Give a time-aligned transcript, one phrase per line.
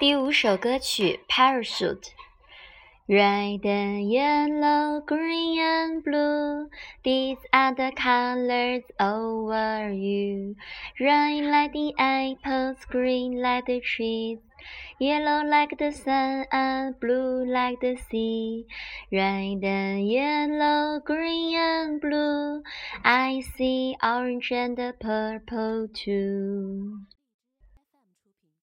[0.00, 2.00] 第五首歌曲《Parachute》。
[3.06, 6.68] Red and yellow, green and blue,
[7.04, 10.56] these are the colors over you.
[10.98, 14.40] Red like the apples, green like the trees,
[14.98, 18.66] yellow like the sun, and blue like the sea.
[19.12, 22.64] Red and yellow, green and blue,
[23.04, 26.98] I see orange and purple too.